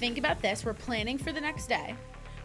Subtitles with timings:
[0.00, 0.64] think about this.
[0.64, 1.94] We're planning for the next day.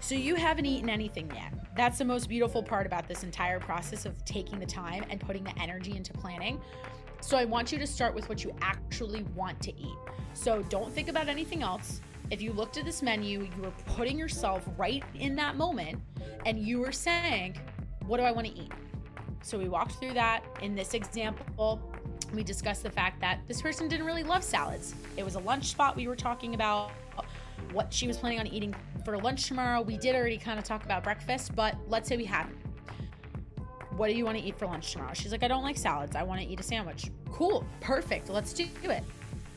[0.02, 1.54] So you haven't eaten anything yet.
[1.78, 5.46] That's the most beautiful part about this entire process of taking the time and putting
[5.46, 6.60] the energy into planning.
[7.22, 9.96] So I want you to start with what you actually want to eat.
[10.34, 12.02] So don't think about anything else.
[12.30, 16.02] If you looked at this menu, you were putting yourself right in that moment
[16.46, 17.58] and you were saying,
[18.06, 18.72] What do I want to eat?
[19.44, 20.44] So we walked through that.
[20.62, 21.82] In this example,
[22.34, 24.94] we discussed the fact that this person didn't really love salads.
[25.16, 26.92] It was a lunch spot we were talking about
[27.76, 29.82] what she was planning on eating for lunch tomorrow.
[29.82, 32.56] We did already kind of talk about breakfast, but let's say we hadn't.
[33.98, 35.14] What do you want to eat for lunch tomorrow?
[35.14, 36.16] She's like, I don't like salads.
[36.16, 37.12] I want to eat a sandwich.
[37.32, 38.30] Cool, perfect.
[38.30, 39.04] Let's do it.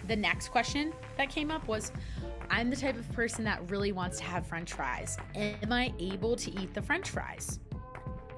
[0.08, 1.92] The next question that came up was
[2.50, 5.16] I'm the type of person that really wants to have french fries.
[5.34, 7.60] Am I able to eat the french fries?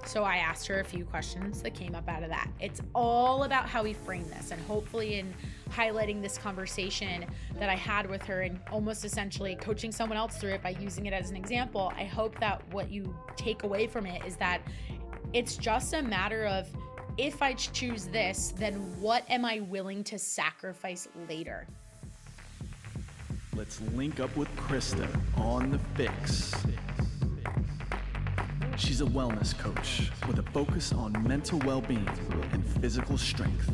[0.07, 2.49] So I asked her a few questions that came up out of that.
[2.59, 5.33] It's all about how we frame this, and hopefully, in
[5.71, 7.25] highlighting this conversation
[7.59, 11.07] that I had with her and almost essentially coaching someone else through it by using
[11.07, 14.63] it as an example, I hope that what you take away from it is that
[15.33, 16.69] it's just a matter of
[17.19, 21.67] if I choose this, then what am I willing to sacrifice later?
[23.55, 26.71] Let's link up with Krysta on the FYX.
[28.81, 32.09] She's a wellness coach with a focus on mental well being
[32.53, 33.71] and physical strength.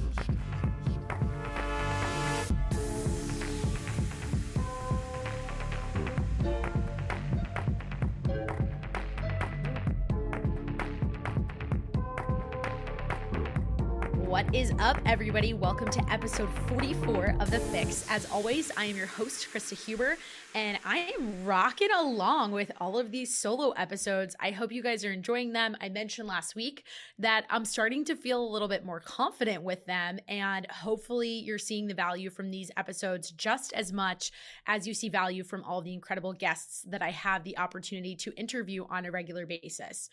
[14.87, 15.53] Up, everybody?
[15.53, 18.07] Welcome to episode 44 of The FYX.
[18.09, 20.17] As always, I am your host, Krysta Huber,
[20.55, 24.37] and I am rocking along with all of these solo episodes.
[24.39, 25.77] I hope you guys are enjoying them.
[25.81, 26.85] I mentioned last week
[27.19, 31.59] that I'm starting to feel a little bit more confident with them, and hopefully, you're
[31.59, 34.31] seeing the value from these episodes just as much
[34.69, 38.33] as you see value from all the incredible guests that I have the opportunity to
[38.37, 40.11] interview on a regular basis.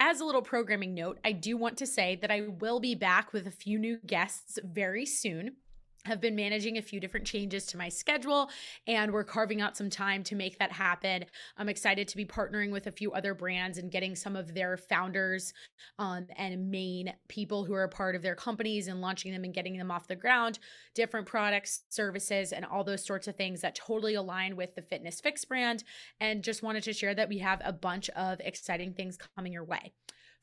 [0.00, 3.32] As a little programming note, I do want to say that I will be back
[3.32, 5.56] with a few new guests very soon
[6.04, 8.50] have been managing a few different changes to my schedule
[8.86, 11.24] and we're carving out some time to make that happen.
[11.56, 14.76] I'm excited to be partnering with a few other brands and getting some of their
[14.76, 15.52] founders
[15.98, 19.54] um, and main people who are a part of their companies and launching them and
[19.54, 20.58] getting them off the ground,
[20.94, 25.20] different products, services, and all those sorts of things that totally align with the Fitness
[25.20, 25.84] FYX brand.
[26.20, 29.64] And just wanted to share that we have a bunch of exciting things coming your
[29.64, 29.92] way.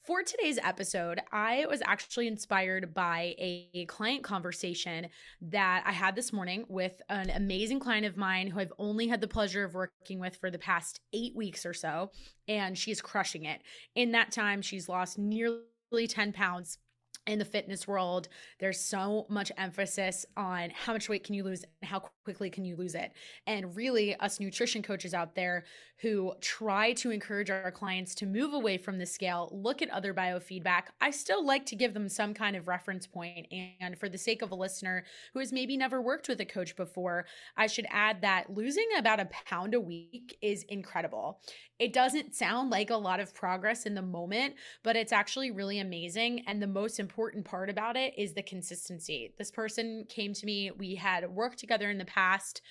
[0.04, 5.08] For today's episode, I was actually inspired by a client conversation
[5.42, 9.22] that I had this morning with an amazing client of mine who I've only had
[9.22, 12.10] the pleasure of working with for the past eight weeks or so.
[12.48, 13.62] And she's crushing it.
[13.94, 15.62] In that time, she's lost nearly
[16.08, 16.80] 10 pounds
[17.28, 18.28] in the fitness world,
[18.60, 22.66] there's so much emphasis on how much weight can you lose and how quickly can
[22.66, 23.12] you lose it.
[23.48, 25.66] And really, us nutrition coaches out there
[26.02, 30.14] who try to encourage our clients to move away from the scale, look at other
[30.14, 30.84] biofeedback.
[31.00, 33.48] I still like to give them some kind of reference point.
[33.80, 36.76] And for the sake of a listener who has maybe never worked with a coach
[36.76, 41.40] before, I should add that losing about a pound a week is incredible.
[41.78, 45.80] It doesn't sound like a lot of progress in the moment, but it's actually really
[45.80, 46.44] amazing.
[46.48, 49.34] And the most important part about it is the consistency.
[49.38, 52.62] This person came to me, we had worked together in the past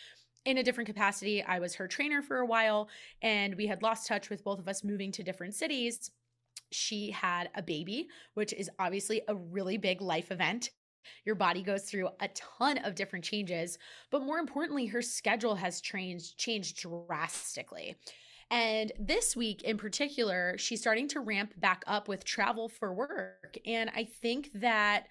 [0.45, 1.43] in a different capacity.
[1.43, 2.89] I was her trainer for a while,
[3.23, 6.11] and we had lost touch with both of us moving to different cities.
[6.73, 10.71] She had a baby, which is obviously a really big life event.
[11.25, 13.79] Your body goes through a ton of different changes,
[14.11, 17.97] but more importantly, her schedule has changed changed drastically.
[18.51, 23.57] And this week in particular, she's starting to ramp back up with travel for work.
[23.65, 25.07] And I think that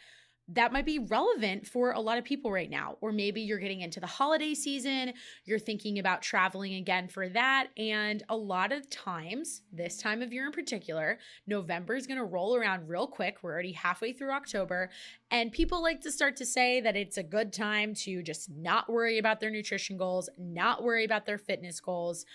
[0.53, 2.97] that might be relevant for a lot of people right now.
[3.01, 5.13] Or maybe you're getting into the holiday season,
[5.45, 7.67] you're thinking about traveling again for that.
[7.77, 12.23] And a lot of times, this time of year in particular, November is going to
[12.23, 13.37] roll around real quick.
[13.41, 14.89] We're already halfway through October.
[15.29, 18.89] And people like to start to say that it's a good time to just not
[18.89, 22.25] worry about their nutrition goals, not worry about their fitness goals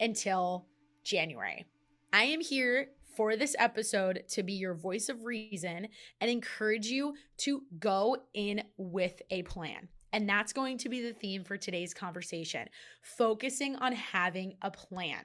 [0.00, 0.66] until
[1.04, 1.66] January.
[2.12, 2.88] I am here
[3.18, 5.88] for this episode to be your voice of reason
[6.20, 9.88] and encourage you to go in with a plan.
[10.12, 12.68] And that's going to be the theme for today's conversation
[13.02, 15.24] focusing on having a plan.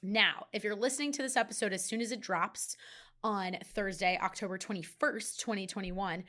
[0.00, 2.76] Now, if you're listening to this episode as soon as it drops
[3.24, 6.22] on Thursday, October 21st, 2021,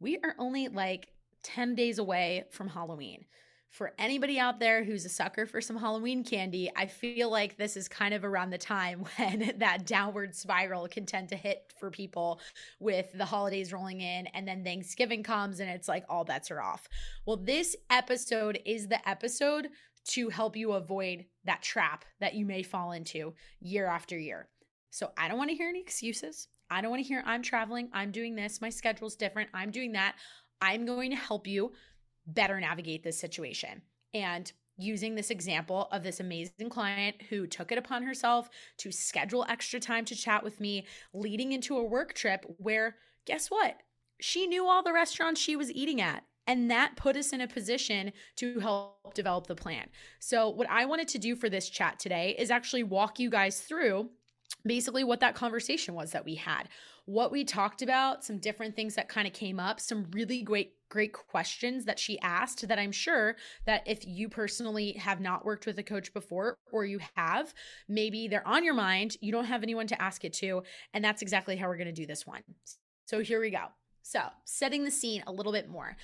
[0.00, 1.12] we are only like
[1.44, 3.26] 10 days away from Halloween
[3.70, 7.76] for anybody out there who's a sucker for some Halloween candy, I feel like this
[7.76, 11.90] is kind of around the time when that downward spiral can tend to hit for
[11.90, 12.40] people
[12.80, 16.60] with the holidays rolling in and then Thanksgiving comes and it's like all bets are
[16.60, 16.88] off.
[17.26, 19.68] Well, this episode is the episode
[20.08, 24.48] to help you avoid that trap that you may fall into year after year.
[24.90, 26.48] So I don't want to hear any excuses.
[26.70, 29.92] I don't want to hear I'm traveling, I'm doing this, my schedule's different, I'm doing
[29.92, 30.16] that.
[30.60, 31.72] I'm going to help you
[32.28, 33.82] better navigate this situation.
[34.14, 38.48] And using this example of this amazing client who took it upon herself
[38.78, 42.96] to schedule extra time to chat with me, leading into a work trip where,
[43.26, 43.82] guess what?
[44.20, 46.24] She knew all the restaurants she was eating at.
[46.46, 49.88] And that put us in a position to help develop the plan.
[50.18, 53.60] So, what I wanted to do for this chat today is actually walk you guys
[53.60, 54.08] through
[54.64, 56.68] basically what that conversation was that we had.
[57.06, 60.74] What we talked about some different things that kind of came up some really great
[60.90, 63.36] great questions that she asked that i'm sure
[63.66, 67.52] that if you personally have not worked with a coach before or you have
[67.88, 70.62] maybe they're on your mind you don't have anyone to ask it to
[70.94, 72.42] and that's exactly how we're going to do this one.
[73.04, 73.64] So here we go.
[74.02, 75.96] So setting the scene a little bit more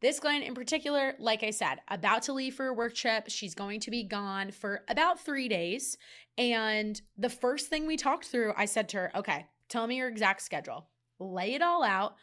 [0.00, 3.24] this client in particular, like I said, about to leave for a work trip.
[3.28, 5.96] She's going to be gone for about three days.
[6.36, 10.08] And the first thing we talked through, I said to her, okay, tell me your
[10.08, 12.14] exact schedule, lay it all out.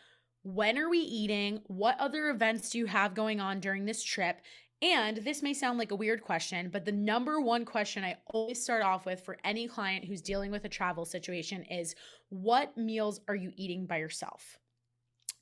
[0.44, 1.62] When are we eating?
[1.68, 4.42] What other events do you have going on during this trip?
[4.82, 8.62] And this may sound like a weird question, but the number one question I always
[8.62, 11.96] start off with for any client who's dealing with a travel situation is
[12.30, 14.60] what meals are you eating by yourself?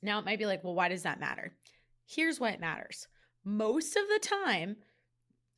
[0.02, 1.52] Now, it might be like, well, why does that matter?
[2.06, 3.08] Here's why it matters.
[3.44, 4.76] Most of the time,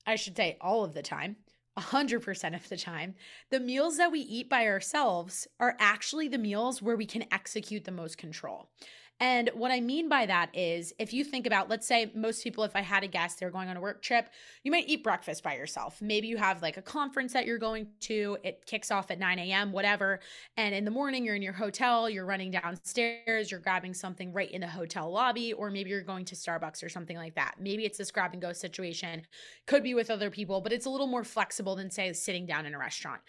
[0.06, 1.37] I should say all of the time,
[1.78, 3.14] 100% of the time,
[3.50, 7.84] the meals that we eat by ourselves are actually the meals where we can execute
[7.84, 8.70] the most control.
[9.19, 12.65] And what I mean by that is if you think about, let's say most people,
[12.65, 14.29] if I had a guest, they're going on a work trip,
[14.63, 16.03] you might eat breakfast by yourself.
[16.03, 19.39] Maybe you have like a conference that you're going to, it kicks off at 9
[19.39, 20.21] a.m., whatever.
[20.59, 24.51] And in the morning, you're in your hotel, you're running downstairs, you're grabbing something right
[24.51, 27.55] in the hotel lobby, or maybe you're going to Starbucks or something like that.
[27.59, 29.23] Maybe it's this grab and go situation,
[29.67, 32.67] could be with other people, but it's a little more flexible than, say, sitting down
[32.67, 33.23] in a restaurant.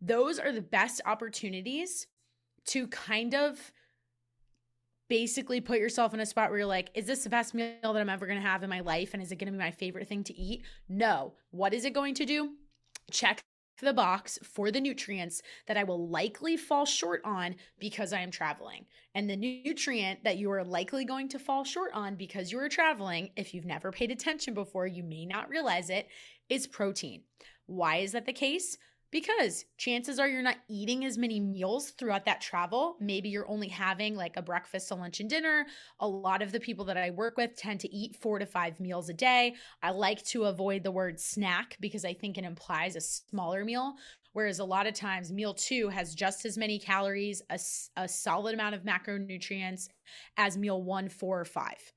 [0.00, 2.08] Those are the best opportunities
[2.66, 3.72] to kind of
[5.08, 7.96] basically put yourself in a spot where you're like, is this the best meal that
[7.96, 9.14] I'm ever going to have in my life?
[9.14, 10.62] And is it going to be my favorite thing to eat?
[10.88, 11.34] No.
[11.50, 12.50] What is it going to do?
[13.10, 13.42] Check
[13.80, 18.30] the box for the nutrients that I will likely fall short on because I am
[18.30, 18.86] traveling.
[19.14, 22.68] And the nutrient that you are likely going to fall short on because you are
[22.68, 26.08] traveling, if you've never paid attention before, you may not realize it,
[26.48, 27.22] is protein.
[27.66, 28.78] Why is that the case?
[29.10, 32.96] Because chances are you're not eating as many meals throughout that travel.
[33.00, 35.66] Maybe you're only having like a breakfast, a lunch, and dinner.
[36.00, 38.78] A lot of the people that I work with tend to eat four to five
[38.80, 39.54] meals a day.
[39.82, 43.94] I like to avoid the word snack because I think it implies a smaller meal.
[44.34, 47.58] Whereas a lot of times, meal two has just as many calories, a,
[47.96, 49.88] a solid amount of macronutrients
[50.36, 51.92] as meal one, four, or five.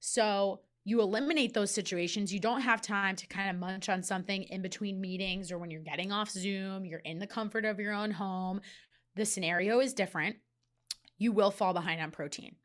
[0.00, 2.32] So you eliminate those situations.
[2.32, 5.70] You don't have time to kind of munch on something in between meetings or when
[5.70, 8.60] you're getting off Zoom, you're in the comfort of your own home.
[9.16, 10.36] The scenario is different.
[11.16, 12.56] You will fall behind on protein.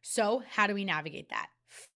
[0.00, 1.48] So, how do we navigate that?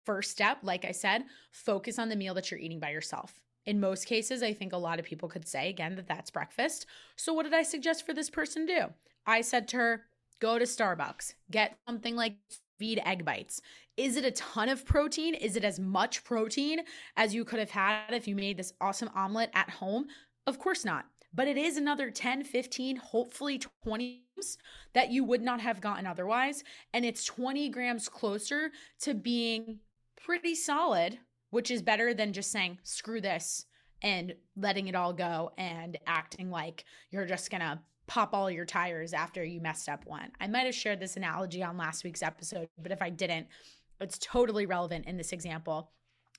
[0.05, 1.23] First step, like I said,
[1.53, 3.41] focus on the meal that you're eating by yourself.
[3.65, 6.87] In most cases, I think a lot of people could say again that that's breakfast.
[7.17, 8.87] So, what did I suggest for this person to do?
[9.27, 10.03] I said to her,
[10.41, 12.37] go to Starbucks, get something like
[12.79, 13.61] feed egg bites.
[14.01, 15.35] Is it a ton of protein?
[15.35, 16.81] Is it as much protein
[17.19, 20.07] as you could have had if you made this awesome omelet at home?
[20.47, 21.05] Of course not.
[21.35, 24.57] But it is another 10, 15, hopefully 20 grams
[24.95, 26.65] that you would not have gotten otherwise.
[26.95, 28.71] And it's 20 grams closer
[29.01, 29.81] to being
[30.17, 31.19] pretty solid,
[31.51, 33.67] which is better than just saying, screw this
[34.01, 39.13] and letting it all go and acting like you're just gonna pop all your tires
[39.13, 40.33] after you messed up one.
[40.41, 43.47] I might have shared this analogy on last week's episode, but if I didn't,
[44.01, 45.91] it's totally relevant in this example.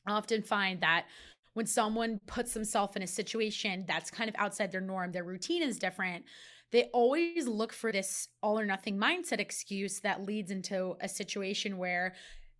[0.05, 1.05] I often find that
[1.53, 5.61] when someone puts themselves in a situation that's kind of outside their norm, their routine
[5.61, 6.25] is different,
[6.71, 11.77] they always look for this all or nothing mindset excuse that leads into a situation
[11.77, 12.13] where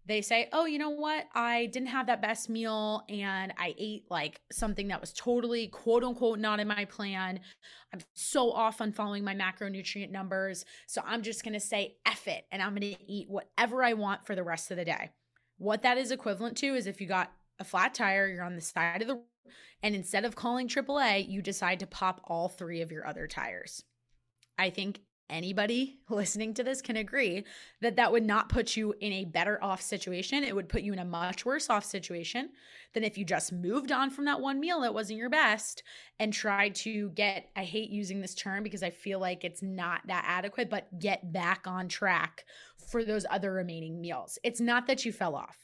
[0.06, 1.28] they say, Oh, you know what?
[1.34, 6.04] I didn't have that best meal and I ate like something that was totally quote
[6.04, 7.40] unquote not in my plan.
[7.94, 10.66] I'm so off on following my macronutrient numbers.
[10.88, 13.94] So I'm just going to say F it and I'm going to eat whatever I
[13.94, 15.12] want for the rest of the day.
[15.58, 18.62] What that is equivalent to is if you got a flat tire, you're on the
[18.62, 19.24] side of the road,
[19.84, 23.84] and instead of calling AAA, you decide to pop all three of your other tires.
[24.58, 27.44] I think anybody listening to this can agree
[27.80, 30.44] that that would not put you in a better off situation.
[30.44, 32.50] It would put you in a much worse off situation
[32.94, 35.82] than if you just moved on from that one meal that wasn't your best
[36.20, 40.02] and tried to get, I hate using this term because I feel like it's not
[40.08, 42.46] that adequate, but get back on track
[42.92, 44.38] for those other remaining meals.
[44.44, 45.58] It's not that you fell off.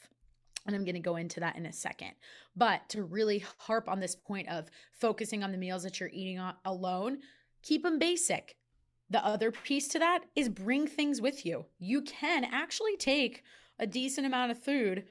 [0.66, 2.12] And I'm going to go into that in a second.
[2.54, 6.40] But to really harp on this point of focusing on the meals that you're eating
[6.66, 7.20] alone,
[7.62, 8.56] keep them basic.
[9.10, 11.66] The other piece to that is bring things with you.
[11.78, 13.42] You can actually take
[13.78, 15.04] a decent amount of food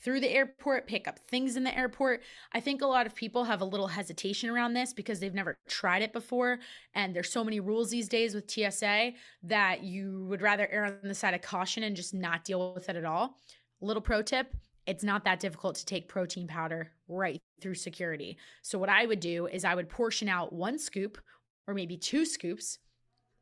[0.00, 2.22] through the airport, pick up things in the airport.
[2.52, 5.56] I think a lot of people have a little hesitation around this because they've never
[5.68, 6.58] tried it before.
[6.94, 11.08] And there's so many rules these days with TSA that you would rather err on
[11.08, 13.36] the side of caution and just not deal with it at all.
[13.80, 14.54] Little pro tip
[14.88, 18.38] it's not that difficult to take protein powder right through security.
[18.62, 21.18] So, what I would do is I would portion out one scoop
[21.66, 22.78] or maybe two scoops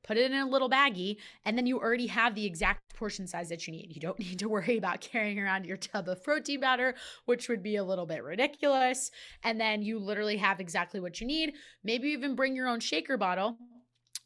[0.06, 3.48] put it in a little baggie, and then you already have the exact portion size
[3.48, 3.94] that you need.
[3.94, 6.94] You don't need to worry about carrying around your tub of protein powder,
[7.24, 9.10] which would be a little bit ridiculous.
[9.42, 11.54] And then you literally have exactly what you need.
[11.84, 13.58] Maybe even bring your own shaker bottle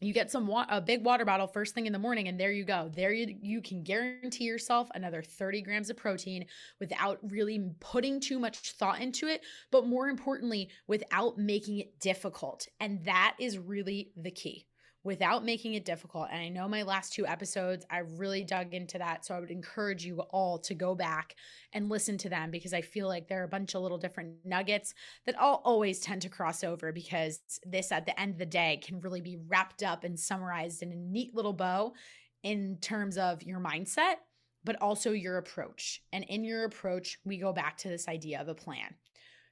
[0.01, 2.51] you get some wa- a big water bottle first thing in the morning and there
[2.51, 6.47] you go there you you can guarantee yourself another 30 grams of protein
[6.81, 12.67] without really putting too much thought into it but more importantly without making it difficult
[12.81, 14.67] and that is really the key
[15.03, 16.29] without making it difficult.
[16.31, 19.25] And I know my last two episodes, I really dug into that.
[19.25, 21.35] So I would encourage you all to go back
[21.73, 24.37] and listen to them because I feel like there are a bunch of little different
[24.45, 24.93] nuggets
[25.25, 28.81] that all always tend to cross over because this, at the end of the day,
[28.85, 31.95] can really be wrapped up and summarized in a neat little bow
[32.43, 34.17] in terms of your mindset,
[34.65, 36.03] but also your approach.
[36.13, 38.95] And in your approach, we go back to this idea of a plan.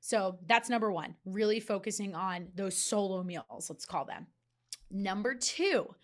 [0.00, 4.26] So that's number one, really focusing on those solo meals, let's call them.
[4.90, 5.94] Number two,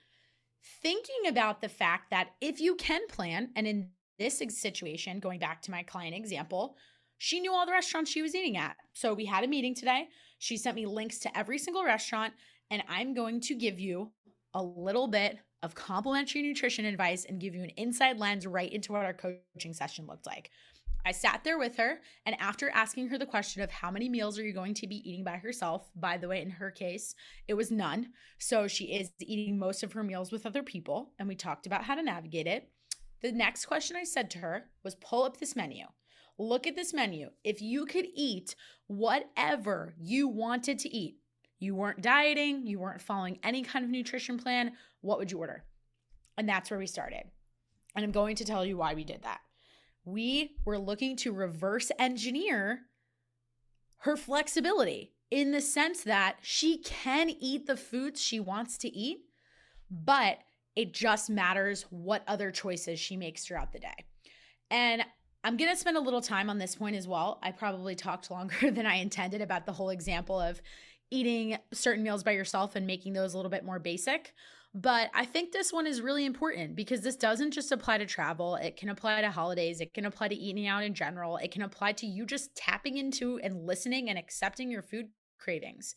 [0.82, 5.62] thinking about the fact that if you can plan, and in this situation, going back
[5.62, 6.76] to my client example,
[7.18, 8.76] she knew all the restaurants she was eating at.
[8.92, 10.08] So we had a meeting today.
[10.38, 12.34] She sent me links to every single restaurant,
[12.70, 14.12] and I'm going to give you
[14.52, 18.92] a little bit of complimentary nutrition advice and give you an inside lens right into
[18.92, 20.50] what our coaching session looked like.
[21.06, 24.38] I sat there with her, and after asking her the question of how many meals
[24.38, 27.14] are you going to be eating by herself, by the way, in her case,
[27.46, 28.08] it was none.
[28.38, 31.84] So she is eating most of her meals with other people, and we talked about
[31.84, 32.70] how to navigate it.
[33.20, 35.84] The next question I said to her was pull up this menu.
[36.38, 37.28] Look at this menu.
[37.44, 38.56] If you could eat
[38.86, 41.18] whatever you wanted to eat,
[41.58, 45.64] you weren't dieting, you weren't following any kind of nutrition plan, what would you order?
[46.38, 47.24] And that's where we started.
[47.94, 49.40] And I'm going to tell you why we did that
[50.04, 52.80] we were looking to reverse engineer
[53.98, 59.20] her flexibility in the sense that she can eat the foods she wants to eat,
[59.90, 60.38] but
[60.76, 64.04] it just matters what other choices she makes throughout the day.
[64.70, 65.02] And
[65.42, 67.38] I'm going to spend a little time on this point as well.
[67.42, 70.60] I probably talked longer than I intended about the whole example of
[71.10, 74.34] eating certain meals by yourself and making those a little bit more basic.
[74.74, 78.56] But I think this one is really important because this doesn't just apply to travel.
[78.56, 79.80] It can apply to holidays.
[79.80, 81.36] It can apply to eating out in general.
[81.36, 85.94] It can apply to you just tapping into and listening and accepting your food cravings.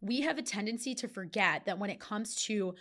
[0.00, 2.74] We have a tendency to forget that when it comes to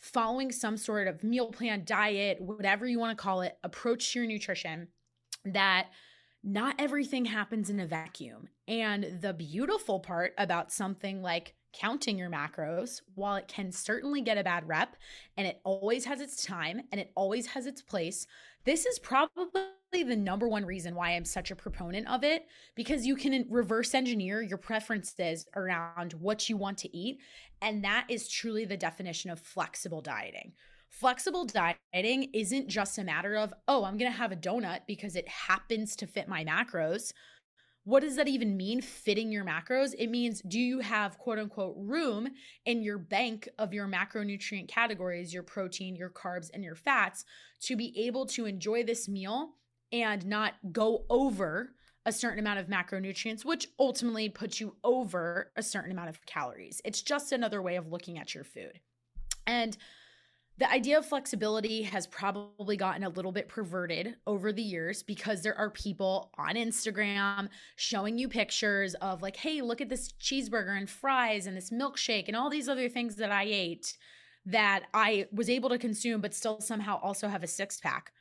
[0.00, 4.18] following some sort of meal plan, diet, whatever you want to call it, approach to
[4.18, 4.88] your nutrition,
[5.44, 5.86] that
[6.42, 8.48] not everything happens in a vacuum.
[8.66, 14.38] And the beautiful part about something like counting your macros, while it can certainly get
[14.38, 14.96] a bad rep
[15.36, 18.26] and it always has its time and it always has its place,
[18.64, 19.62] this is probably
[19.92, 23.94] the number one reason why I'm such a proponent of it because you can reverse
[23.94, 27.18] engineer your preferences around what you want to eat.
[27.62, 30.52] And that is truly the definition of flexible dieting.
[30.90, 35.14] Flexible dieting isn't just a matter of, oh, I'm going to have a donut because
[35.14, 37.12] it happens to fit my macros
[37.84, 39.94] what does that even mean fitting your macros?
[39.98, 42.28] It means do you have quote unquote room
[42.66, 47.24] in your bank of your macronutrient categories your protein your carbs and your fats
[47.62, 49.54] to be able to enjoy this meal
[49.92, 51.74] and not go over
[52.06, 56.80] a certain amount of macronutrients which ultimately puts you over a certain amount of calories?
[56.84, 58.80] It's just another way of looking at your food.
[59.46, 59.76] And
[60.60, 65.40] the idea of flexibility has probably gotten a little bit perverted over the years because
[65.42, 70.76] there are people on Instagram showing you pictures of, like, hey, look at this cheeseburger
[70.76, 73.96] and fries and this milkshake and all these other things that I ate
[74.44, 78.12] that I was able to consume, but still somehow also have a six pack.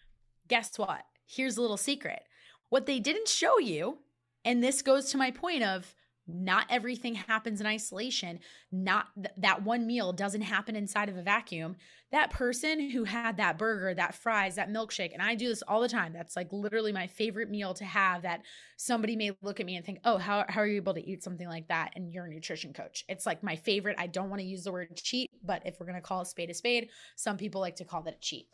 [0.47, 1.01] Guess what?
[1.25, 2.23] Here's a little secret.
[2.69, 3.97] What they didn't show you,
[4.45, 5.93] and this goes to my point of
[6.33, 8.39] not everything happens in isolation.
[8.71, 11.75] Not th- that one meal doesn't happen inside of a vacuum.
[12.11, 15.81] That person who had that burger, that fries, that milkshake, and I do this all
[15.81, 16.13] the time.
[16.13, 18.41] That's like literally my favorite meal to have that
[18.77, 21.23] somebody may look at me and think, oh, how, how are you able to eat
[21.23, 21.91] something like that?
[21.95, 23.05] And you're a nutrition coach.
[23.07, 23.95] It's like my favorite.
[23.99, 26.25] I don't want to use the word cheat, but if we're going to call a
[26.25, 28.47] spade a spade, some people like to call that a cheat.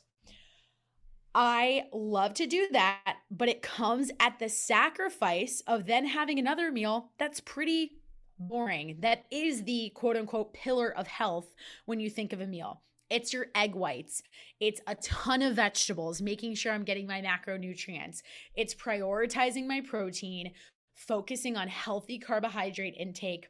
[1.37, 6.71] I love to do that, but it comes at the sacrifice of then having another
[6.71, 7.97] meal that's pretty
[8.39, 8.95] boring.
[9.01, 11.53] That is the quote unquote pillar of health
[11.85, 12.83] when you think of a meal.
[13.09, 14.23] It's your egg whites.
[14.61, 18.21] It's a ton of vegetables, making sure I'm getting my macronutrients.
[18.55, 20.53] It's prioritizing my protein,
[20.93, 23.49] focusing on healthy carbohydrate intake.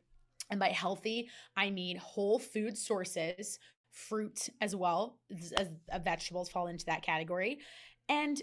[0.50, 3.60] And by healthy, I mean whole food sources,
[3.96, 5.54] fruit as well as,
[5.92, 7.60] uh, vegetables fall into that category.
[8.08, 8.40] And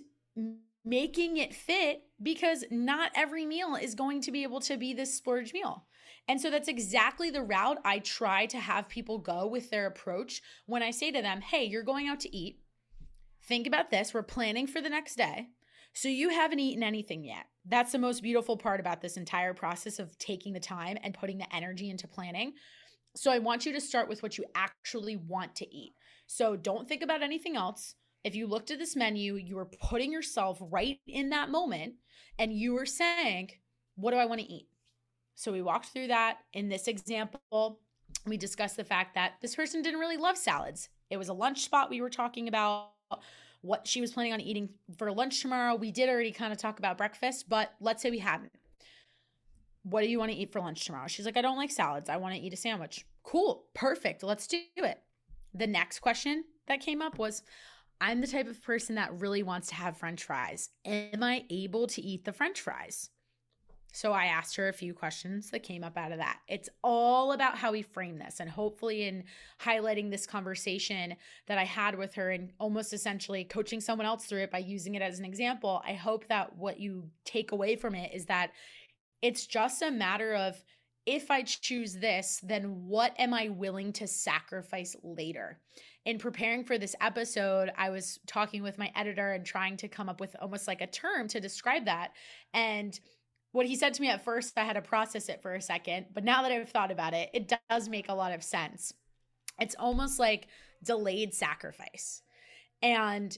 [0.85, 5.15] making it fit because not every meal is going to be able to be this
[5.15, 5.87] splurge meal.
[6.29, 10.43] And so that's exactly the route I try to have people go with their approach
[10.67, 12.61] when I say to them, hey, you're going out to eat.
[13.45, 14.15] Think about this.
[14.15, 15.49] We're planning for the next day.
[15.95, 17.47] So you haven't eaten anything yet.
[17.67, 21.39] That's the most beautiful part about this entire process of taking the time and putting
[21.39, 22.55] the energy into planning.
[23.15, 25.95] So I want you to start with what you actually want to eat.
[26.27, 27.95] So don't think about anything else.
[28.25, 31.95] If you looked at this menu, you were putting yourself right in that moment
[32.39, 33.51] and you were saying,
[33.97, 34.69] What do I want to eat?
[35.35, 36.39] So we walked through that.
[36.53, 37.81] In this example,
[38.27, 40.89] we discussed the fact that this person didn't really love salads.
[41.11, 42.91] It was a lunch spot we were talking about
[43.63, 45.75] what she was planning on eating for lunch tomorrow.
[45.75, 48.53] We did already kind of talk about breakfast, but let's say we hadn't.
[49.85, 51.09] What do you want to eat for lunch tomorrow?
[51.09, 52.09] She's like, I don't like salads.
[52.09, 53.05] I want to eat a sandwich.
[53.23, 53.65] Cool.
[53.75, 54.23] Perfect.
[54.23, 55.01] Let's do it.
[55.55, 57.43] The next question that came up was
[58.01, 60.71] I'm the type of person that really wants to have french fries.
[60.85, 63.11] Am I able to eat the french fries?
[63.95, 66.39] So I asked her a few questions that came up out of that.
[66.49, 68.41] It's all about how we frame this.
[68.41, 69.25] And hopefully, in
[69.61, 71.15] highlighting this conversation
[71.47, 74.95] that I had with her and almost essentially coaching someone else through it by using
[74.95, 78.53] it as an example, I hope that what you take away from it is that
[79.23, 80.63] it's just a matter of
[81.07, 85.59] if I choose this, then what am I willing to sacrifice later?
[86.05, 90.09] In preparing for this episode, I was talking with my editor and trying to come
[90.09, 92.13] up with almost like a term to describe that.
[92.55, 92.99] And
[93.53, 96.07] what he said to me at first, I had to process it for a second,
[96.13, 98.93] but now that I've thought about it, it does make a lot of sense.
[99.61, 100.49] It's almost like
[100.83, 102.23] delayed sacrifice.
[102.81, 103.37] And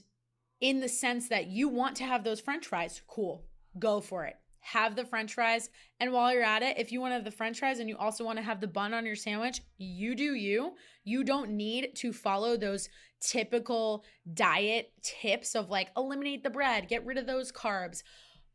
[0.61, 3.45] in the sense that you want to have those french fries, cool,
[3.77, 4.35] go for it.
[4.71, 5.69] Have the french fries.
[5.99, 7.97] And while you're at it, if you want to have the french fries and you
[7.97, 10.73] also want to have the bun on your sandwich, you do you.
[11.03, 12.89] You don't need to follow those
[13.21, 18.01] typical diet tips of like eliminate the bread, get rid of those carbs,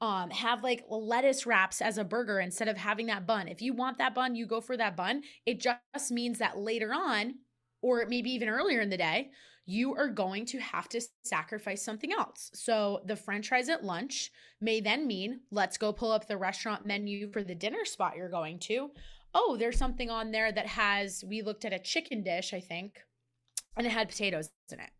[0.00, 3.46] um, have like lettuce wraps as a burger instead of having that bun.
[3.46, 5.22] If you want that bun, you go for that bun.
[5.46, 7.34] It just means that later on,
[7.82, 9.30] or maybe even earlier in the day,
[9.70, 12.50] you are going to have to sacrifice something else.
[12.54, 16.86] So the french fries at lunch may then mean let's go pull up the restaurant
[16.86, 18.90] menu for the dinner spot you're going to.
[19.32, 22.98] Oh, there's something on there that has, we looked at a chicken dish, I think,
[23.76, 24.90] and it had potatoes in it.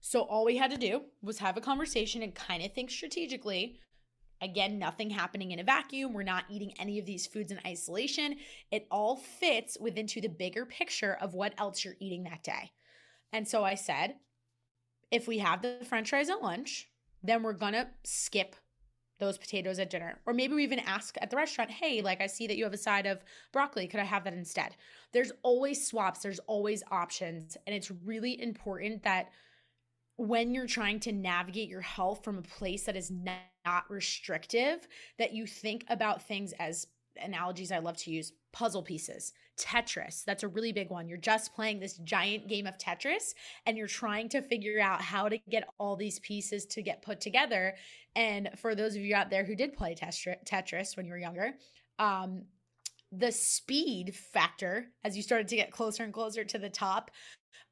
[0.00, 3.78] So all we had to do was have a conversation and kind of think strategically
[4.42, 6.12] Again, nothing happening in a vacuum.
[6.12, 8.36] We're not eating any of these foods in isolation.
[8.70, 12.72] It all fits within to the bigger picture of what else you're eating that day.
[13.36, 14.14] And so I said,
[15.10, 16.88] if we have the french fries at lunch,
[17.22, 18.56] then we're to skip
[19.18, 20.20] those potatoes at dinner.
[20.24, 22.72] Or maybe we even ask at the restaurant, hey, like I see that you have
[22.72, 23.22] a side of
[23.52, 23.88] broccoli.
[23.88, 24.76] Could I have that instead?
[25.12, 27.58] There's always swaps, there's always options.
[27.66, 29.28] And it's really important that
[30.16, 35.34] when you're trying to navigate your health from a place that is not restrictive, that
[35.34, 36.86] you think about things as
[37.22, 40.24] analogies I love to use puzzle pieces, Tetris.
[40.24, 41.08] That's a really big one.
[41.08, 43.34] You're just playing this giant game of Tetris
[43.66, 47.20] and you're trying to figure out how to get all these pieces to get put
[47.20, 47.74] together.
[48.14, 51.52] And for those of you out there who did play Tetris when you were younger,
[51.98, 52.44] um,
[53.12, 57.10] the speed factor as you started to get closer and closer to the top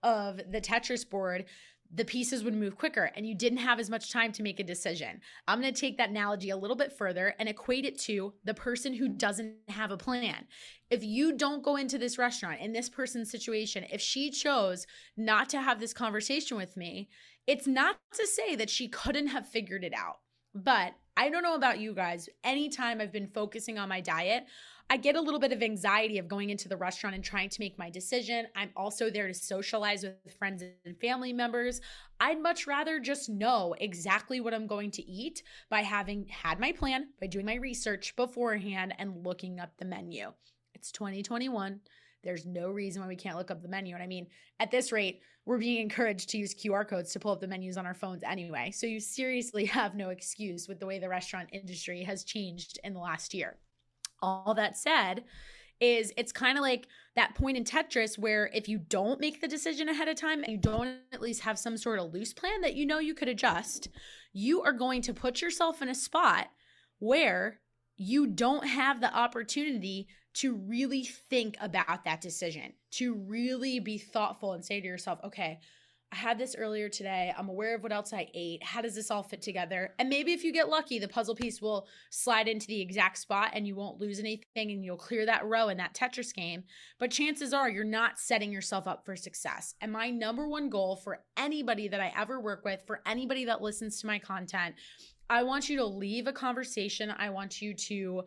[0.02, 1.46] of the Tetris board
[1.94, 4.64] the pieces would move quicker and you didn't have as much time to make a
[4.64, 5.20] decision.
[5.46, 8.54] I'm going to take that analogy a little bit further and equate it to the
[8.54, 10.46] person who doesn't have a plan.
[10.90, 15.48] If you don't go into this restaurant in this person's situation, if she chose not
[15.50, 17.08] to have this conversation with me,
[17.46, 20.18] it's not to say that she couldn't have figured it out.
[20.54, 22.28] But I don't know about you guys.
[22.42, 24.46] Anytime I've been focusing on my diet,
[24.90, 27.60] I get a little bit of anxiety of going into the restaurant and trying to
[27.60, 28.46] make my decision.
[28.54, 31.80] I'm also there to socialize with friends and family members.
[32.20, 36.70] I'd much rather just know exactly what I'm going to eat by having had my
[36.70, 40.32] plan, by doing my research beforehand and looking up the menu.
[40.74, 41.80] It's 2021.
[42.22, 43.94] There's no reason why we can't look up the menu.
[43.94, 44.26] And I mean,
[44.60, 47.76] at this rate, we're being encouraged to use QR codes to pull up the menus
[47.76, 48.70] on our phones anyway.
[48.70, 52.94] So you seriously have no excuse with the way the restaurant industry has changed in
[52.94, 53.56] the last year.
[54.24, 55.24] All that said,
[55.80, 59.48] is it's kind of like that point in Tetris where if you don't make the
[59.48, 62.60] decision ahead of time and you don't at least have some sort of loose plan
[62.62, 63.88] that you know you could adjust,
[64.32, 66.48] you are going to put yourself in a spot
[66.98, 67.60] where
[67.96, 74.52] you don't have the opportunity to really think about that decision, to really be thoughtful
[74.52, 75.60] and say to yourself, okay,
[76.14, 77.34] I had this earlier today.
[77.36, 78.62] I'm aware of what else I ate.
[78.62, 79.94] How does this all fit together?
[79.98, 83.50] And maybe if you get lucky, the puzzle piece will slide into the exact spot
[83.52, 86.62] and you won't lose anything and you'll clear that row in that Tetris game.
[87.00, 89.74] But chances are you're not setting yourself up for success.
[89.80, 93.60] And my number one goal for anybody that I ever work with, for anybody that
[93.60, 94.76] listens to my content,
[95.28, 97.12] I want you to leave a conversation.
[97.18, 98.22] I want you to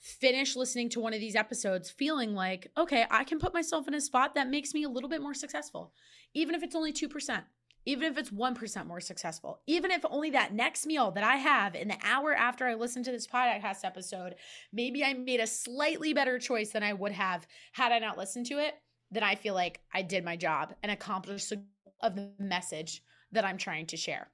[0.00, 3.94] finish listening to one of these episodes feeling like, okay, I can put myself in
[3.94, 5.92] a spot that makes me a little bit more successful,
[6.34, 7.42] even if it's only 2%,
[7.84, 11.74] even if it's 1% more successful, even if only that next meal that I have
[11.74, 14.36] in the hour after I listen to this podcast episode,
[14.72, 18.46] maybe I made a slightly better choice than I would have had I not listened
[18.46, 18.74] to it,
[19.10, 21.64] then I feel like I did my job and accomplished the
[22.02, 24.28] of the message that I'm trying to share.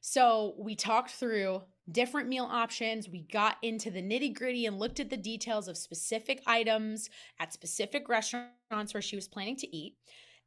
[0.00, 3.08] So we talked through different meal options.
[3.08, 7.52] We got into the nitty gritty and looked at the details of specific items at
[7.52, 9.96] specific restaurants where she was planning to eat.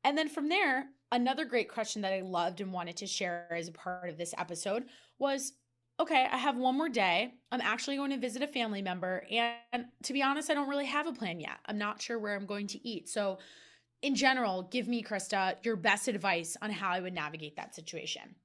[0.04, 3.67] And then from there, another great question that I loved and wanted to share as
[3.67, 4.86] a part of this episode
[5.19, 5.54] was
[6.00, 7.34] okay, I have one more day.
[7.52, 9.26] I'm actually going to visit a family member.
[9.32, 11.60] And to be honest, I don't really have a plan yet.
[11.67, 13.10] I'm not sure where I'm going to eat.
[13.10, 13.38] So,
[14.02, 18.36] in general, give me, Krysta, your best advice on how I would navigate that situation.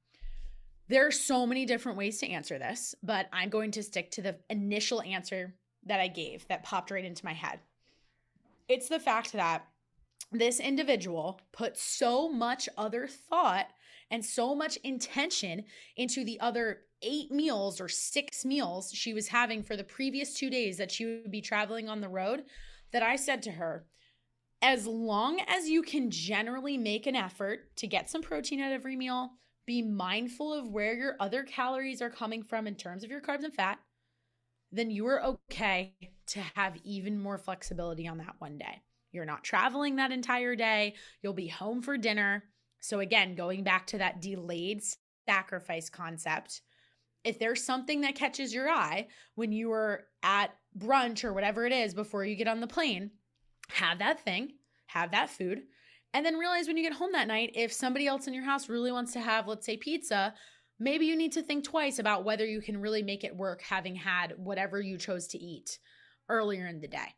[0.88, 4.22] There are so many different ways to answer this, but I'm going to stick to
[4.22, 7.60] the initial answer that I gave that popped right into my head.
[8.68, 9.66] It's the fact that
[10.32, 13.68] this individual put so much other thought
[14.10, 15.64] and so much intention
[15.96, 20.50] into the other eight meals or six meals she was having for the previous two
[20.50, 22.44] days that she would be traveling on the road
[22.92, 23.86] that I said to her,
[24.62, 28.96] as long as you can generally make an effort to get some protein at every
[28.96, 29.32] meal,
[29.68, 33.44] be mindful of where your other calories are coming from in terms of your carbs
[33.44, 33.78] and fat,
[34.72, 35.94] then you are okay
[36.26, 38.80] to have even more flexibility on that one day.
[39.12, 42.44] You're not traveling that entire day, you'll be home for dinner.
[42.80, 44.82] So, again, going back to that delayed
[45.28, 46.62] sacrifice concept,
[47.22, 51.72] if there's something that catches your eye when you are at brunch or whatever it
[51.74, 53.10] is before you get on the plane,
[53.68, 54.52] have that thing,
[54.86, 55.64] have that food,
[56.14, 58.68] and then realize when you get home that night, if somebody else in your house
[58.68, 60.34] really wants to have, let's say, pizza,
[60.78, 63.94] maybe you need to think twice about whether you can really make it work having
[63.94, 65.78] had whatever you chose to eat
[66.28, 67.14] earlier in the day.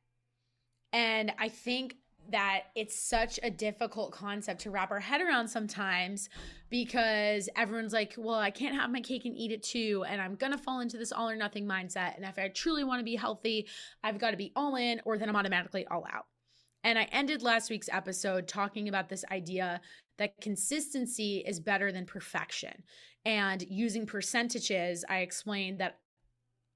[0.92, 1.96] And I think
[2.30, 6.28] that it's such a difficult concept to wrap our head around sometimes
[6.68, 10.04] because everyone's like, well, I can't have my cake and eat it too.
[10.08, 12.16] And I'm going to fall into this all or nothing mindset.
[12.16, 13.66] And if I truly want to be healthy,
[14.02, 16.26] I've got to be all in or then I'm automatically all out.
[16.82, 19.80] And I ended last week's episode talking about this idea
[20.18, 22.82] that consistency is better than perfection.
[23.24, 25.98] And using percentages, I explained that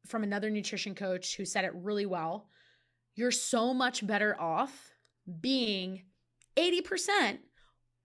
[0.06, 2.48] from another nutrition coach who said it really well.
[3.14, 4.92] You're so much better off
[5.40, 6.04] being
[6.56, 7.38] 80%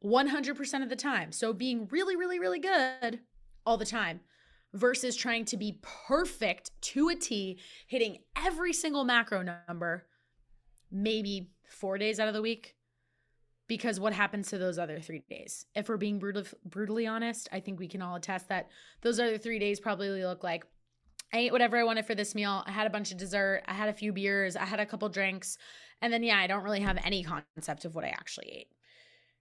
[0.04, 1.32] 100% of the time.
[1.32, 3.20] So being really, really, really good
[3.66, 4.22] all the time
[4.74, 10.06] versus trying to be perfect to a T, hitting every single macro number
[10.92, 12.76] maybe four days out of the week
[13.68, 15.66] because what happens to those other three days?
[15.76, 18.70] If we're being brutal, brutally honest, I think we can all attest that
[19.02, 20.66] those other three days probably look like
[21.32, 22.64] I ate whatever I wanted for this meal.
[22.66, 23.62] I had a bunch of dessert.
[23.68, 24.56] I had a few beers.
[24.56, 25.58] I had a couple drinks.
[26.02, 28.68] And then, yeah, I don't really have any concept of what I actually ate.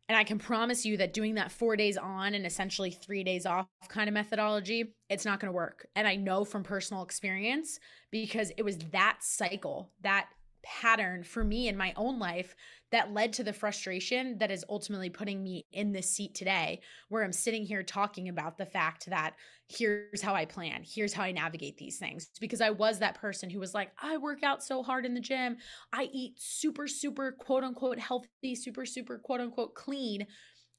[0.09, 3.45] And I can promise you that doing that four days on and essentially three days
[3.45, 5.87] off kind of methodology, it's not going to work.
[5.95, 7.79] And I know from personal experience
[8.11, 10.29] because it was that cycle, that
[10.63, 12.55] pattern for me in my own life
[12.91, 17.23] that led to the frustration that is ultimately putting me in this seat today, where
[17.23, 19.35] I'm sitting here talking about the fact that
[19.69, 22.31] here's how I plan, here's how I navigate these things.
[22.41, 25.21] Because I was that person who was like, I work out so hard in the
[25.21, 25.59] gym,
[25.93, 30.27] I eat super, super quote unquote healthy, super, super quote unquote clean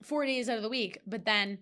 [0.04, 0.98] four days out of the week.
[1.06, 1.60] But then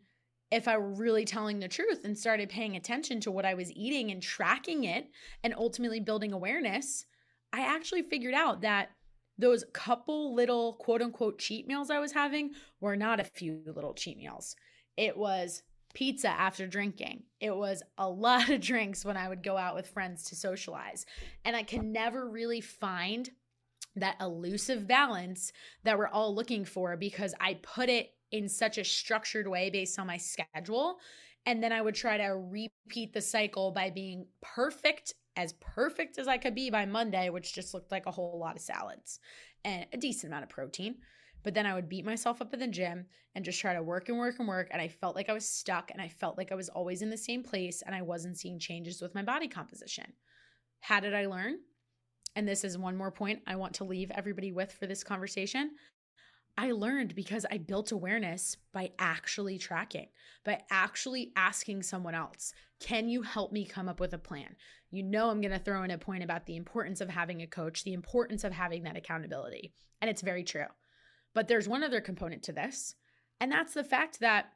[0.50, 3.72] if I were really telling the truth and started paying attention to what I was
[3.72, 5.10] eating and tracking it
[5.44, 7.06] and ultimately building awareness,
[7.54, 8.90] I actually figured out that
[9.38, 13.94] those couple little quote unquote cheat meals I was having were not a few little
[13.94, 14.56] cheat meals.
[14.96, 15.62] It was
[15.94, 17.24] pizza after drinking.
[17.40, 21.06] It was a lot of drinks when I would go out with friends to socialize.
[21.46, 23.30] And I can never really find
[23.96, 25.52] that elusive balance
[25.84, 29.98] that we're all looking for because I put it in such a structured way based
[29.98, 31.00] on my schedule.
[31.46, 36.28] And then I would try to repeat the cycle by being perfect as perfect as
[36.28, 39.20] I could be by Monday, which just looked like a whole lot of salads
[39.64, 40.96] and a decent amount of protein.
[41.44, 44.10] But then I would beat myself up in the gym and just try to work
[44.10, 44.68] and work and work.
[44.72, 47.10] And I felt like I was stuck and I felt like I was always in
[47.10, 50.12] the same place and I wasn't seeing changes with my body composition.
[50.82, 51.60] How did I learn?
[52.36, 55.72] And this is one more point I want to leave everybody with for this conversation.
[56.58, 60.08] I learned because I built awareness by actually tracking,
[60.44, 64.56] by actually asking someone else, can you help me come up with a plan?
[64.90, 67.48] You know, I'm going to throw in a point about the importance of having a
[67.48, 69.74] coach, the importance of having that accountability.
[70.02, 70.66] And it's very true.
[71.36, 72.96] But there's one other component to this,
[73.40, 74.54] and that's the fact that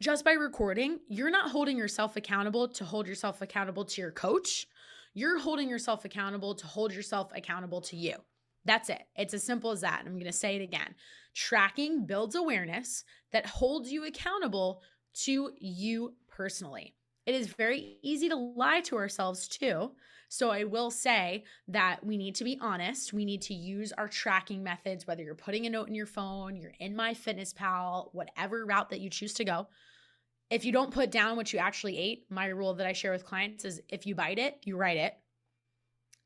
[0.00, 4.66] just by recording, you're not holding yourself accountable to hold yourself accountable to your coach.
[5.14, 8.16] You're holding yourself accountable to hold yourself accountable to you.
[8.64, 9.02] That's it.
[9.16, 10.02] It's as simple as that.
[10.06, 10.94] I'm going to say it again.
[11.34, 14.82] Tracking builds awareness that holds you accountable
[15.24, 16.94] to you personally.
[17.26, 19.92] It is very easy to lie to ourselves too.
[20.28, 23.12] So I will say that we need to be honest.
[23.12, 26.56] We need to use our tracking methods, whether you're putting a note in your phone,
[26.56, 29.68] you're in MyFitnessPal, whatever route that you choose to go.
[30.50, 33.26] If you don't put down what you actually ate, my rule that I share with
[33.26, 35.14] clients is if you bite it, you write it.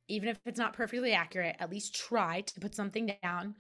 [0.09, 3.55] Even if it's not perfectly accurate, at least try to put something down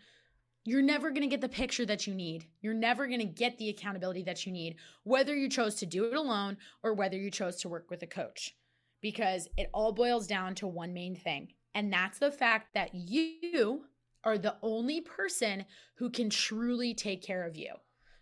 [0.66, 2.44] you're never going to get the picture that you need.
[2.60, 6.06] You're never going to get the accountability that you need, whether you chose to do
[6.06, 8.56] it alone or whether you chose to work with a coach,
[9.00, 11.52] because it all boils down to one main thing.
[11.72, 13.84] And that's the fact that you
[14.24, 15.66] are the only person
[15.98, 17.72] who can truly take care of you.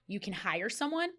[0.06, 1.10] You can hire someone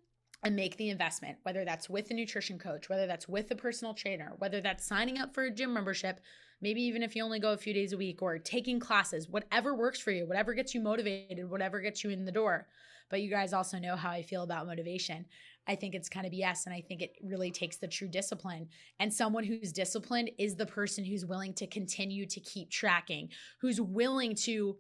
[0.45, 3.93] and make the investment, whether that's with a nutrition coach, whether that's with a personal
[3.93, 6.21] trainer, whether that's signing up for a gym membership
[6.61, 9.75] maybe even if you only go a few days a week or taking classes, whatever
[9.75, 12.67] works for you, whatever gets you motivated, whatever gets you in the door.
[13.09, 15.25] But you guys also know how I feel about motivation.
[15.67, 16.65] I think it's kind of BS.
[16.65, 18.67] And I think it really takes the true discipline.
[18.99, 23.29] And someone who's disciplined is the person who's willing to continue to keep tracking,
[23.61, 24.77] who's willing to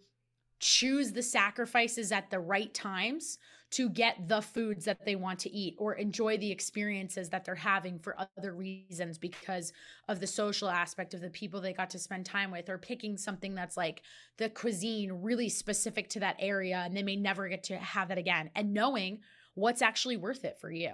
[0.59, 3.37] choose the sacrifices at the right times
[3.71, 7.55] to get the foods that they want to eat or enjoy the experiences that they're
[7.55, 9.73] having for other reasons because
[10.07, 13.17] of the social aspect of the people they got to spend time with or picking
[13.17, 14.01] something that's like
[14.37, 18.17] the cuisine really specific to that area and they may never get to have that
[18.17, 19.19] again and knowing
[19.55, 20.91] what's actually worth it for you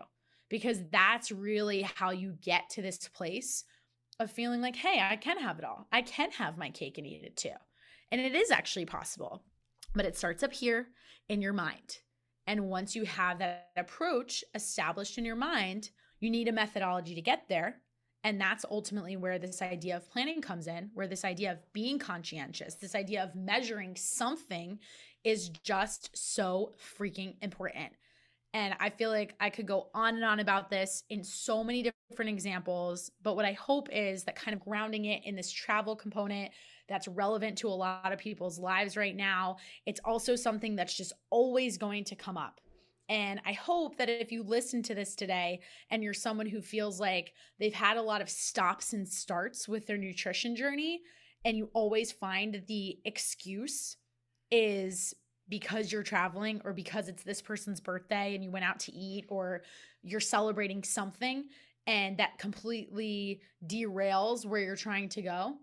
[0.49, 3.63] because that's really how you get to this place
[4.19, 5.87] of feeling like hey I can have it all.
[5.91, 7.49] I can have my cake and eat it too.
[8.11, 9.43] And it is actually possible
[9.93, 10.87] but it starts up here
[11.29, 11.99] in your mind
[12.47, 17.21] and once you have that approach established in your mind, you need a methodology to
[17.21, 17.81] get there.
[18.23, 21.97] And that's ultimately where this idea of planning comes in, where this idea of being
[21.97, 24.79] conscientious, this idea of measuring something
[25.23, 27.93] is just so freaking important.
[28.53, 31.89] And I feel like I could go on and on about this in so many
[32.09, 33.09] different examples.
[33.23, 36.51] But what I hope is that kind of grounding it in this travel component,
[36.87, 39.57] that's relevant to a lot of people's lives right now.
[39.85, 42.61] It's also something that's just always going to come up.
[43.09, 46.99] And I hope that if you listen to this today and you're someone who feels
[46.99, 51.01] like they've had a lot of stops and starts with their nutrition journey,
[51.43, 53.97] and you always find the excuse
[54.49, 55.13] is
[55.49, 59.25] because you're traveling or because it's this person's birthday and you went out to eat
[59.27, 59.63] or
[60.03, 61.45] you're celebrating something
[61.87, 65.57] and that completely derails where you're trying to go.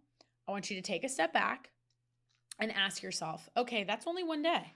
[0.48, 1.70] I want you to take a step back
[2.58, 4.74] and ask yourself, okay, that's only one day.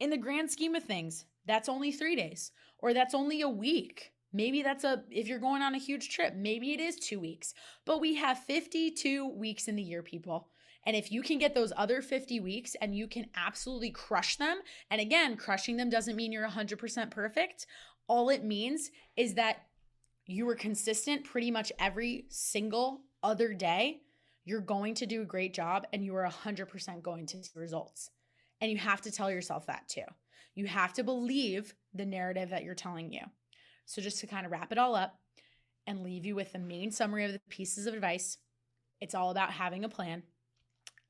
[0.00, 2.50] In the grand scheme of things, that's only three days,
[2.80, 4.12] or that's only a week.
[4.32, 7.54] Maybe that's a, if you're going on a huge trip, maybe it is two weeks,
[7.84, 10.48] but we have 52 weeks in the year, people.
[10.84, 14.58] And if you can get those other 50 weeks and you can absolutely crush them,
[14.90, 17.66] and again, crushing them doesn't mean you're 100% perfect.
[18.08, 19.58] All it means is that
[20.26, 24.00] you were consistent pretty much every single other day
[24.44, 28.10] you're going to do a great job and you are 100% going to see results.
[28.60, 30.04] And you have to tell yourself that too.
[30.54, 33.22] You have to believe the narrative that you're telling you.
[33.86, 35.18] So, just to kind of wrap it all up
[35.86, 38.38] and leave you with the main summary of the pieces of advice,
[39.00, 40.22] it's all about having a plan.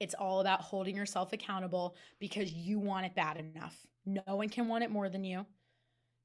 [0.00, 3.76] It's all about holding yourself accountable because you want it bad enough.
[4.04, 5.46] No one can want it more than you.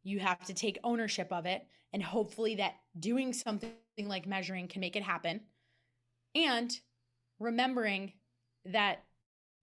[0.04, 4.82] You have to take ownership of it, and hopefully, that doing something like measuring can
[4.82, 5.42] make it happen.
[6.34, 6.72] And
[7.40, 8.14] remembering
[8.66, 9.04] that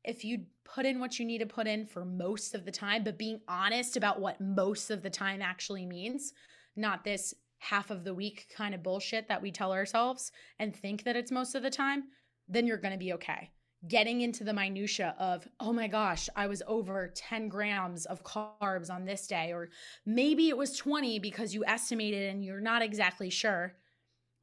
[0.05, 3.05] if you put in what you need to put in for most of the time,
[3.05, 6.33] but being honest about what most of the time actually means,
[6.77, 11.05] not this half of the week kind of bullshit that we tell ourselves and think
[11.05, 12.05] that it's most of the time,
[12.49, 13.51] then you're going to be okay.
[13.89, 18.91] Getting into the minutia of, oh my gosh, I was over 10 grams of carbs
[18.91, 19.71] on this day, or
[20.05, 23.75] maybe it was 20 because you estimated and you're not exactly sure.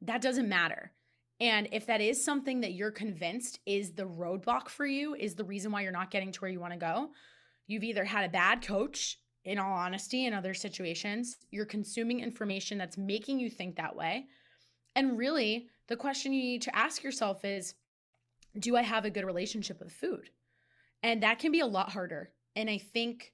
[0.02, 0.92] That doesn't matter
[1.40, 5.44] And if that is something that you're convinced is the roadblock for you, is the
[5.44, 7.10] reason why you're not getting to where you want to go,
[7.66, 12.78] you've either had a bad coach, in all honesty, in other situations, you're consuming information
[12.78, 14.26] that's making you think that way.
[14.96, 17.74] And really, the question you need to ask yourself is
[18.58, 20.30] Do I have a good relationship with food?
[21.02, 22.30] And that can be a lot harder.
[22.56, 23.32] And I think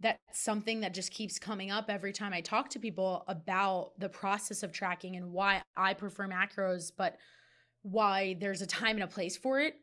[0.00, 4.08] that's something that just keeps coming up every time I talk to people about the
[4.08, 7.16] process of tracking and why I prefer macros, but
[7.82, 9.76] why there's a time and a place for it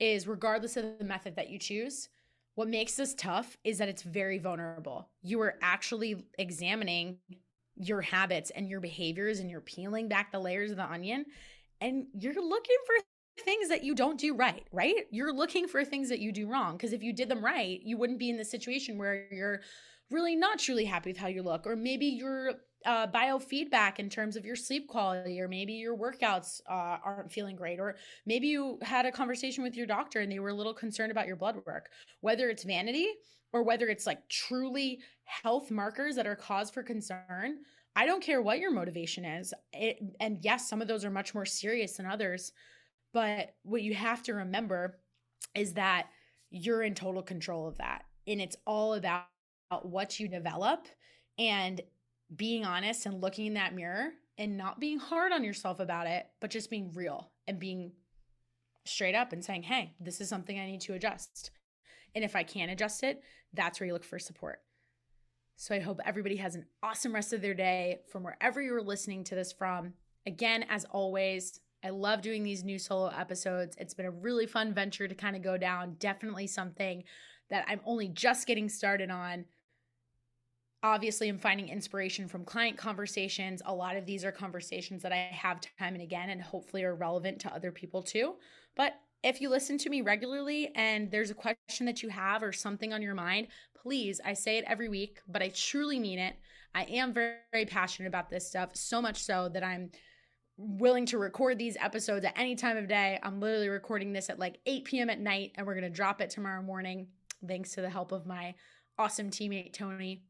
[0.00, 2.08] is regardless of the method that you choose.
[2.54, 5.10] What makes this tough is that it's very vulnerable.
[5.22, 7.18] You are actually examining
[7.76, 11.24] your habits and your behaviors and you're peeling back the layers of the onion
[11.80, 12.94] and you're looking for
[13.40, 15.06] things that you don't do right, right?
[15.10, 16.76] You're looking for things that you do wrong.
[16.76, 19.60] Because if you did them right, you wouldn't be in the situation where you're
[20.10, 22.54] really not truly happy with how you look, or maybe your
[22.86, 27.56] uh, biofeedback in terms of your sleep quality, or maybe your workouts uh, aren't feeling
[27.56, 30.74] great, or maybe you had a conversation with your doctor and they were a little
[30.74, 31.90] concerned about your blood work.
[32.20, 33.08] Whether it's vanity
[33.52, 37.58] or whether it's like truly health markers that are cause for concern,
[37.96, 39.52] I don't care what your motivation is.
[39.72, 42.52] It, and yes, some of those are much more serious than others.
[43.12, 44.98] But what you have to remember
[45.54, 46.08] is that
[46.50, 48.04] you're in total control of that.
[48.26, 49.24] And it's all about
[49.82, 50.86] what you develop
[51.38, 51.80] and
[52.34, 56.26] being honest and looking in that mirror and not being hard on yourself about it,
[56.40, 57.92] but just being real and being
[58.84, 61.50] straight up and saying, hey, this is something I need to adjust.
[62.14, 64.60] And if I can't adjust it, that's where you look for support.
[65.56, 69.24] So I hope everybody has an awesome rest of their day from wherever you're listening
[69.24, 69.94] to this from.
[70.26, 73.76] Again, as always, I love doing these new solo episodes.
[73.78, 75.96] It's been a really fun venture to kind of go down.
[75.98, 77.04] Definitely something
[77.50, 79.44] that I'm only just getting started on.
[80.82, 83.62] Obviously, I'm finding inspiration from client conversations.
[83.66, 86.94] A lot of these are conversations that I have time and again, and hopefully are
[86.94, 88.34] relevant to other people too.
[88.76, 92.52] But if you listen to me regularly and there's a question that you have or
[92.52, 96.36] something on your mind, please, I say it every week, but I truly mean it.
[96.74, 99.90] I am very, very passionate about this stuff, so much so that I'm
[100.58, 103.18] willing to record these episodes at any time of day.
[103.22, 105.08] I'm literally recording this at like 8 p.m.
[105.08, 107.06] at night, and we're going to drop it tomorrow morning,
[107.46, 108.54] thanks to the help of my
[108.98, 110.24] awesome teammate, Tony.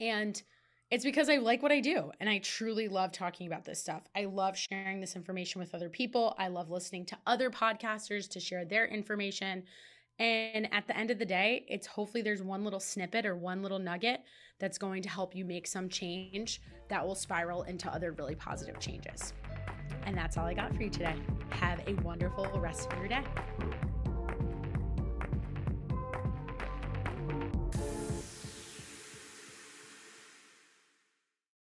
[0.00, 0.42] And
[0.90, 4.04] it's because I like what I do and I truly love talking about this stuff.
[4.16, 6.34] I love sharing this information with other people.
[6.38, 9.64] I love listening to other podcasters to share their information.
[10.18, 13.62] And at the end of the day, it's hopefully there's one little snippet or one
[13.62, 14.22] little nugget
[14.58, 18.80] that's going to help you make some change that will spiral into other really positive
[18.80, 19.32] changes.
[20.06, 21.14] And that's all I got for you today.
[21.50, 23.22] Have a wonderful rest of your day.